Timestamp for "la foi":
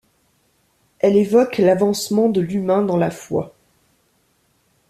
2.97-3.53